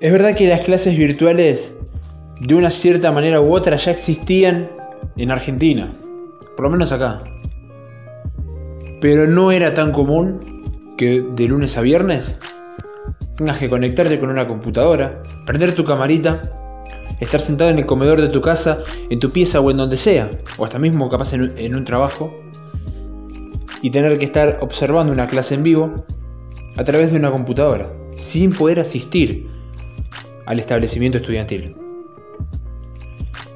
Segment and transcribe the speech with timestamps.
[0.00, 1.74] Es verdad que las clases virtuales
[2.40, 4.70] de una cierta manera u otra ya existían
[5.18, 5.90] en Argentina,
[6.56, 7.22] por lo menos acá.
[9.02, 10.62] Pero no era tan común
[10.96, 12.40] que de lunes a viernes
[13.36, 16.40] tengas que conectarte con una computadora, prender tu camarita,
[17.20, 18.78] estar sentado en el comedor de tu casa,
[19.10, 22.32] en tu pieza o en donde sea, o hasta mismo capaz en, en un trabajo,
[23.82, 26.06] y tener que estar observando una clase en vivo
[26.78, 29.49] a través de una computadora, sin poder asistir
[30.50, 31.76] al establecimiento estudiantil.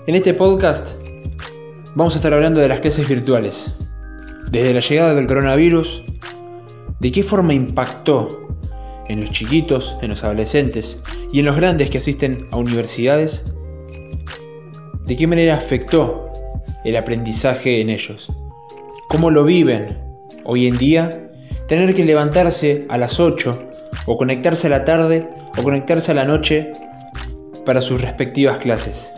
[0.07, 0.95] En este podcast
[1.97, 3.75] vamos a estar hablando de las clases virtuales,
[4.53, 6.05] desde la llegada del coronavirus,
[7.01, 8.49] de qué forma impactó
[9.09, 11.03] en los chiquitos, en los adolescentes
[11.33, 13.45] y en los grandes que asisten a universidades,
[15.05, 16.29] de qué manera afectó
[16.85, 18.31] el aprendizaje en ellos,
[19.09, 19.99] cómo lo viven
[20.45, 21.33] hoy en día,
[21.67, 23.74] tener que levantarse a las 8
[24.07, 26.73] o conectarse a la tarde o conectarse a la noche
[27.65, 29.13] para sus respectivas clases.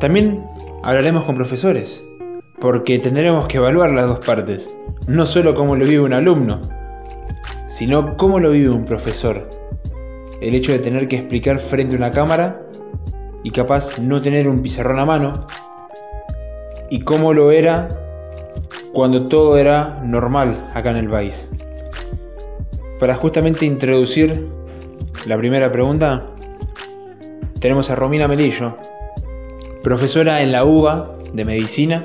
[0.00, 0.44] También
[0.82, 2.04] hablaremos con profesores,
[2.60, 4.70] porque tendremos que evaluar las dos partes,
[5.06, 6.60] no solo cómo lo vive un alumno,
[7.66, 9.48] sino cómo lo vive un profesor.
[10.40, 12.62] El hecho de tener que explicar frente a una cámara
[13.42, 15.46] y capaz no tener un pizarrón a mano,
[16.90, 17.88] y cómo lo era
[18.92, 21.48] cuando todo era normal acá en el país.
[22.98, 24.48] Para justamente introducir
[25.26, 26.26] la primera pregunta,
[27.60, 28.76] tenemos a Romina Melillo,
[29.82, 32.04] profesora en la UBA de Medicina,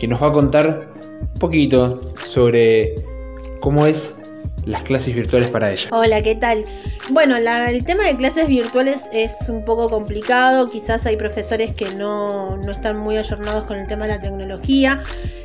[0.00, 0.88] que nos va a contar
[1.20, 2.94] un poquito sobre
[3.60, 4.16] cómo es
[4.64, 5.88] las clases virtuales para ella.
[5.92, 6.64] Hola, ¿qué tal?
[7.10, 12.56] Bueno, el tema de clases virtuales es un poco complicado, quizás hay profesores que no,
[12.56, 15.02] no están muy ayornados con el tema de la tecnología,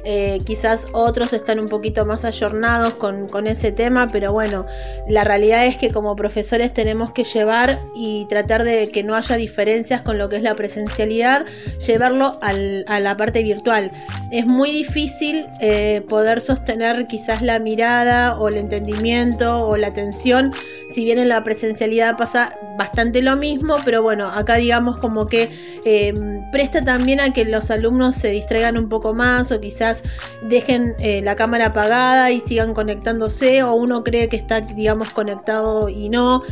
[0.10, 4.66] eh, quizás otros están un poquito más ayornados con, con, ese tema, pero bueno,
[5.06, 9.36] la realidad es que como profesores tenemos que llevar y tratar de que no haya
[9.36, 11.46] diferencias con lo que es la presencialidad,
[11.86, 13.92] llevarlo a la parte virtual.
[14.32, 20.54] Es muy difícil eh, poder sostener quizás la mirada o el entendimiento o la atención,
[20.88, 25.50] si bien en la presencialidad pasa bastante lo mismo, pero bueno, acá digamos como que
[25.84, 26.14] eh,
[26.52, 30.04] presta también a que los alumnos se distraigan un poco más o quizás
[30.44, 35.90] dejen eh, la cámara apagada y sigan conectándose o uno cree que está digamos conectado
[35.90, 36.44] y no.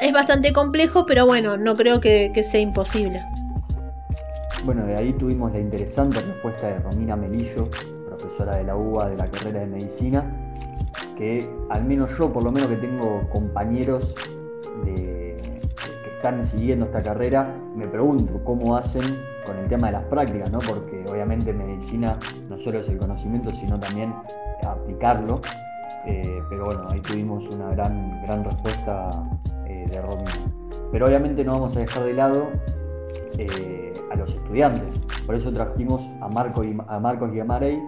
[0.00, 3.22] Es bastante complejo, pero bueno, no creo que, que sea imposible.
[4.64, 7.68] Bueno, de ahí tuvimos la interesante respuesta de Romina Melillo,
[8.06, 10.24] profesora de la UBA de la carrera de medicina,
[11.16, 14.14] que al menos yo, por lo menos que tengo compañeros
[14.84, 15.32] de
[16.22, 19.02] están siguiendo esta carrera, me pregunto cómo hacen
[19.44, 20.58] con el tema de las prácticas, ¿no?
[20.60, 24.14] porque obviamente medicina no solo es el conocimiento, sino también
[24.66, 25.40] aplicarlo.
[26.06, 29.10] Eh, pero bueno, ahí tuvimos una gran, gran respuesta
[29.66, 30.32] eh, de Romina.
[30.90, 32.48] Pero obviamente no vamos a dejar de lado
[33.38, 35.00] eh, a los estudiantes.
[35.26, 37.80] Por eso trajimos a, Marco, a Marcos Guiamarey,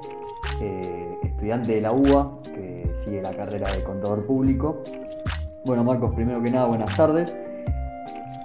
[1.22, 4.82] estudiante de la UBA, que sigue la carrera de contador público.
[5.66, 7.36] Bueno, Marcos, primero que nada, buenas tardes.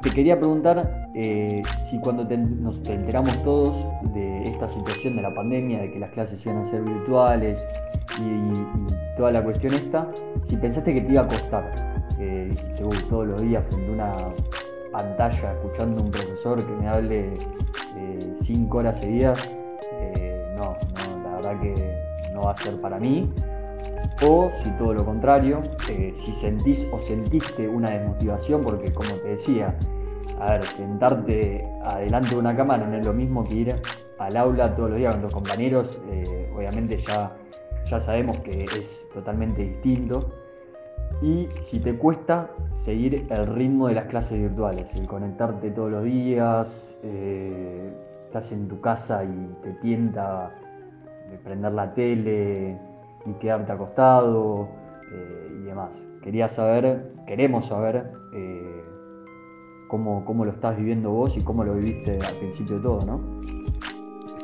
[0.02, 5.80] Te quería preguntar eh, si cuando nos enteramos todos de esta situación de la pandemia,
[5.80, 7.66] de que las clases iban a ser virtuales
[8.20, 8.54] y,
[9.18, 10.10] toda la cuestión esta,
[10.48, 14.12] si pensaste que te iba a costar, eh, dijiste, todos los días frente a una
[14.92, 17.34] pantalla escuchando a un profesor que me hable
[17.98, 19.50] eh, cinco horas seguidas,
[20.56, 22.00] no, no, la verdad que
[22.34, 23.30] no va a ser para mí.
[24.22, 29.30] O si todo lo contrario, eh, si sentís o sentiste una desmotivación, porque como te
[29.30, 29.78] decía,
[30.40, 33.76] a ver, sentarte adelante de una cámara no es lo mismo que ir
[34.18, 37.36] al aula todos los días con los compañeros, eh, obviamente ya,
[37.86, 40.20] ya sabemos que es totalmente distinto.
[41.22, 46.04] Y si te cuesta seguir el ritmo de las clases virtuales, el conectarte todos los
[46.04, 47.94] días, eh,
[48.26, 50.52] estás en tu casa y te tienta
[51.44, 52.78] prender la tele,
[53.26, 54.70] y quedarte acostado
[55.12, 56.04] eh, y demás.
[56.22, 58.12] Quería saber, queremos saber
[59.90, 63.42] cómo, lo estás viviendo vos y cómo lo viviste al principio de todo, ¿no?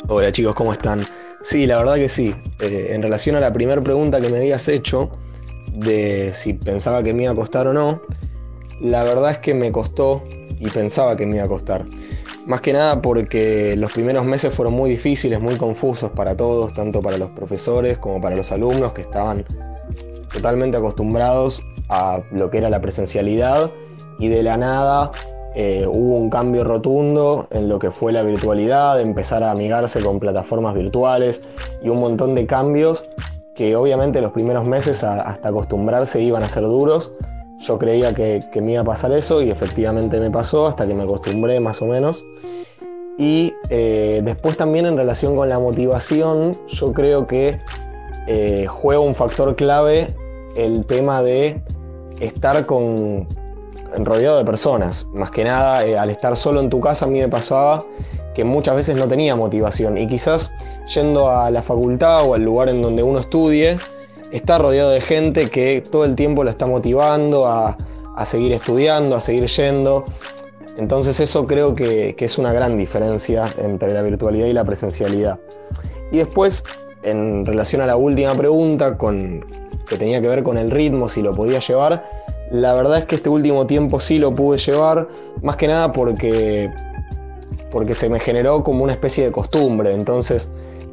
[0.07, 1.05] Hola chicos, ¿cómo están?
[1.41, 2.35] Sí, la verdad que sí.
[2.59, 5.11] Eh, en relación a la primera pregunta que me habías hecho,
[5.73, 8.01] de si pensaba que me iba a costar o no,
[8.81, 10.23] la verdad es que me costó
[10.59, 11.85] y pensaba que me iba a costar.
[12.47, 17.01] Más que nada porque los primeros meses fueron muy difíciles, muy confusos para todos, tanto
[17.01, 19.45] para los profesores como para los alumnos que estaban
[20.31, 23.71] totalmente acostumbrados a lo que era la presencialidad
[24.19, 25.11] y de la nada
[25.55, 30.19] eh, hubo un cambio rotundo en lo que fue la virtualidad, empezar a amigarse con
[30.19, 31.43] plataformas virtuales
[31.81, 33.05] y un montón de cambios
[33.55, 37.13] que obviamente los primeros meses hasta acostumbrarse iban a ser duros,
[37.59, 41.03] yo creía que, me iba a pasar eso y efectivamente me pasó hasta que me
[41.03, 42.21] acostumbré más o menos.
[43.17, 47.57] Y eh, después también en relación con la motivación, yo creo que
[48.27, 50.13] eh, juega un factor clave
[50.57, 51.61] el tema de
[52.19, 53.25] estar con,
[54.03, 55.07] rodeado de personas.
[55.13, 57.85] Más que nada, eh, al estar solo en tu casa a mí me pasaba
[58.33, 60.51] que muchas veces no tenía motivación y quizás
[60.93, 63.77] yendo a la facultad o al lugar en donde uno estudie,
[64.31, 67.77] está rodeado de gente que todo el tiempo lo está motivando a,
[68.25, 70.03] seguir estudiando, a seguir yendo.
[70.77, 75.39] Entonces eso creo que, es una gran diferencia entre la virtualidad y la presencialidad.
[76.11, 76.65] Y después,
[77.03, 79.45] en relación a la última pregunta, con,
[79.87, 82.03] que tenía que ver con el ritmo, si lo podía llevar,
[82.51, 85.07] la verdad es que este último tiempo sí lo pude llevar,
[85.41, 86.71] más que nada porque,
[87.71, 89.93] porque se me generó como una especie de costumbre.
[89.93, 90.49] Entonces,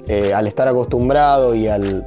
[0.08, 2.06] eh, al estar acostumbrado y al,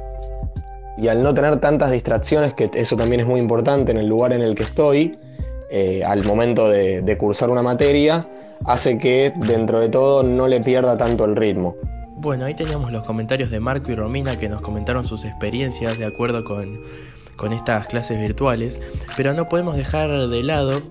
[0.96, 4.32] y al no tener tantas distracciones, que eso también es muy importante en el lugar
[4.32, 5.18] en el que estoy,
[5.70, 8.26] eh, al momento de, de, cursar una materia,
[8.64, 11.76] hace que dentro de todo no le pierda tanto el ritmo.
[12.18, 16.06] Bueno, ahí teníamos los comentarios de Marco y Romina que nos comentaron sus experiencias de
[16.06, 16.80] acuerdo con,
[17.36, 18.80] con estas clases virtuales,
[19.16, 20.82] pero no podemos dejar de lado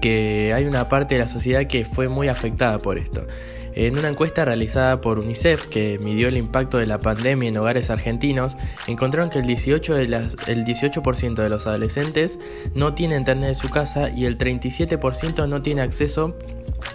[0.00, 3.26] que hay una parte de la sociedad que fue muy afectada por esto.
[3.74, 7.90] En una encuesta realizada por UNICEF que midió el impacto de la pandemia en hogares
[7.90, 8.56] argentinos,
[8.88, 11.00] encontraron que el 18%, de, las, el 18
[11.36, 12.40] de los adolescentes
[12.74, 16.36] no tiene internet en su casa y el 37% no tiene acceso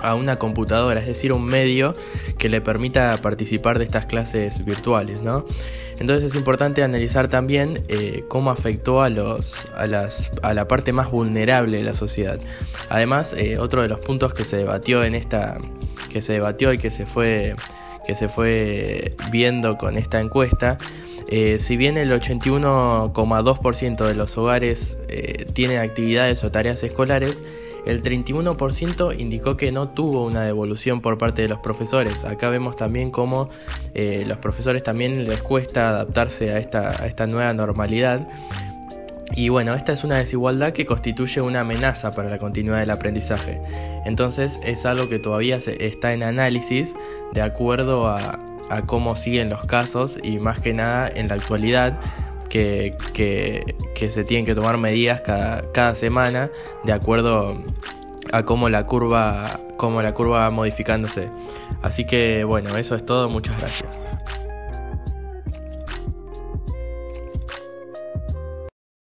[0.02, 1.94] a una computadora, es decir, un medio
[2.38, 5.46] que le permita participar de estas clases virtuales, ¿no?
[6.04, 10.92] Entonces es importante analizar también eh, cómo afectó a, los, a, las, a la parte
[10.92, 12.42] más vulnerable de la sociedad.
[12.90, 15.58] Además, eh, otro de los puntos que se debatió en esta,
[16.10, 17.56] que se debatió y que se fue,
[18.06, 20.78] que se fue viendo con esta encuesta,
[21.30, 24.98] eh, si bien el 81,2% de los hogares
[25.54, 27.42] tienen actividades o tareas escolares,
[27.86, 32.24] el 31% indicó que no tuvo una devolución por parte de los profesores.
[32.24, 33.50] Acá vemos también cómo
[33.94, 38.28] eh, los profesores también les cuesta adaptarse a esta, nueva normalidad.
[39.36, 43.60] Y bueno, esta es una desigualdad que constituye una amenaza para la continuidad del aprendizaje.
[44.06, 46.96] Entonces es algo que todavía está en análisis
[47.34, 48.40] de acuerdo a
[48.86, 52.00] cómo siguen los casos y más que nada en la actualidad
[52.54, 53.76] que,
[54.10, 56.52] se tienen que tomar medidas cada, cada semana
[56.84, 57.58] de acuerdo
[58.32, 61.30] a cómo la curva cómo la curva va modificándose.
[61.82, 64.43] Así que bueno, eso es todo, muchas gracias.